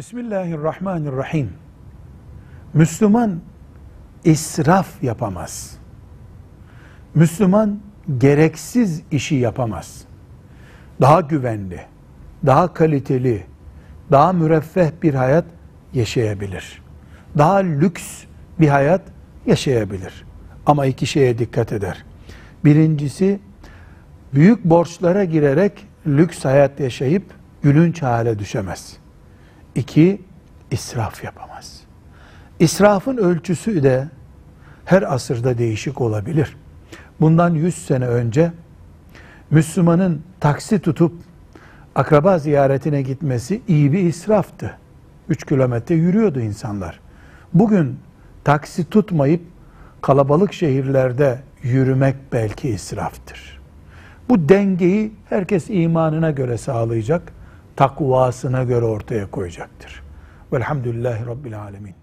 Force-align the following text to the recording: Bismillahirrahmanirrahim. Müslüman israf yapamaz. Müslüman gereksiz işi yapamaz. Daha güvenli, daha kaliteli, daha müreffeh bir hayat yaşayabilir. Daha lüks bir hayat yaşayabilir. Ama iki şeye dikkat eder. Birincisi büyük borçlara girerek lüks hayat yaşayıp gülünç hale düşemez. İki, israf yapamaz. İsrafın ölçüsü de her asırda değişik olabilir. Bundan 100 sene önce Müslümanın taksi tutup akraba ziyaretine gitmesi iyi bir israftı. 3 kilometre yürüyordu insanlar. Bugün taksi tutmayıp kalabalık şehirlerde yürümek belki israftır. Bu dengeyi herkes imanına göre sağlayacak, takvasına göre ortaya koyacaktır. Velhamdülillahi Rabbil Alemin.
Bismillahirrahmanirrahim. 0.00 1.50
Müslüman 2.74 3.40
israf 4.24 5.02
yapamaz. 5.02 5.76
Müslüman 7.14 7.80
gereksiz 8.18 9.02
işi 9.10 9.34
yapamaz. 9.34 10.04
Daha 11.00 11.20
güvenli, 11.20 11.80
daha 12.46 12.74
kaliteli, 12.74 13.44
daha 14.10 14.32
müreffeh 14.32 14.90
bir 15.02 15.14
hayat 15.14 15.44
yaşayabilir. 15.92 16.82
Daha 17.38 17.56
lüks 17.56 18.24
bir 18.60 18.68
hayat 18.68 19.02
yaşayabilir. 19.46 20.24
Ama 20.66 20.86
iki 20.86 21.06
şeye 21.06 21.38
dikkat 21.38 21.72
eder. 21.72 22.04
Birincisi 22.64 23.40
büyük 24.34 24.64
borçlara 24.64 25.24
girerek 25.24 25.86
lüks 26.06 26.44
hayat 26.44 26.80
yaşayıp 26.80 27.24
gülünç 27.62 28.02
hale 28.02 28.38
düşemez. 28.38 29.00
İki, 29.74 30.20
israf 30.70 31.24
yapamaz. 31.24 31.80
İsrafın 32.58 33.16
ölçüsü 33.16 33.82
de 33.82 34.08
her 34.84 35.02
asırda 35.14 35.58
değişik 35.58 36.00
olabilir. 36.00 36.56
Bundan 37.20 37.54
100 37.54 37.74
sene 37.74 38.06
önce 38.06 38.52
Müslümanın 39.50 40.22
taksi 40.40 40.78
tutup 40.78 41.12
akraba 41.94 42.38
ziyaretine 42.38 43.02
gitmesi 43.02 43.62
iyi 43.68 43.92
bir 43.92 43.98
israftı. 43.98 44.76
3 45.28 45.46
kilometre 45.46 45.94
yürüyordu 45.94 46.40
insanlar. 46.40 47.00
Bugün 47.54 47.98
taksi 48.44 48.90
tutmayıp 48.90 49.42
kalabalık 50.02 50.52
şehirlerde 50.52 51.38
yürümek 51.62 52.16
belki 52.32 52.68
israftır. 52.68 53.60
Bu 54.28 54.48
dengeyi 54.48 55.12
herkes 55.28 55.64
imanına 55.68 56.30
göre 56.30 56.58
sağlayacak, 56.58 57.32
takvasına 57.76 58.62
göre 58.62 58.84
ortaya 58.84 59.30
koyacaktır. 59.30 60.02
Velhamdülillahi 60.52 61.26
Rabbil 61.26 61.60
Alemin. 61.60 61.94